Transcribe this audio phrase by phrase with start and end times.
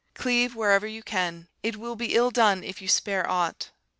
[0.15, 3.69] Cleave wherever you can; it will be ill done if you spare aught.'